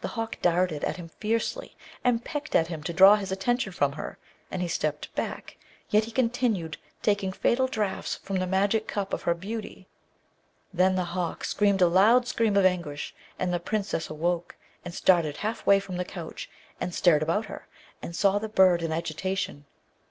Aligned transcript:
The 0.00 0.08
hawk 0.08 0.38
darted 0.40 0.82
at 0.84 0.96
him 0.96 1.10
fiercely, 1.20 1.76
and 2.02 2.24
pecked 2.24 2.56
at 2.56 2.68
him 2.68 2.82
to 2.84 2.92
draw 2.94 3.16
his 3.16 3.30
attention 3.30 3.70
from 3.70 3.92
her, 3.92 4.16
and 4.50 4.62
he 4.62 4.66
stepped 4.66 5.14
back, 5.14 5.58
yet 5.90 6.04
he 6.04 6.10
continued 6.10 6.78
taking 7.02 7.32
fatal 7.32 7.66
draughts 7.66 8.16
from 8.16 8.38
the 8.38 8.46
magic 8.46 8.88
cup 8.88 9.12
of 9.12 9.24
her 9.24 9.34
beauty. 9.34 9.86
Then 10.72 10.94
the 10.94 11.04
hawk 11.12 11.44
screamed 11.44 11.82
a 11.82 11.86
loud 11.86 12.26
scream 12.26 12.56
of 12.56 12.64
anguish, 12.64 13.14
and 13.38 13.52
the 13.52 13.60
Princess 13.60 14.08
awoke, 14.08 14.56
and 14.86 14.94
started 14.94 15.36
half 15.36 15.66
way 15.66 15.80
from 15.80 15.98
the 15.98 16.04
couch, 16.06 16.48
and 16.80 16.94
stared 16.94 17.22
about 17.22 17.44
her, 17.44 17.66
and 18.00 18.16
saw 18.16 18.38
the 18.38 18.48
bird 18.48 18.82
in 18.82 18.90
agitation. 18.90 19.66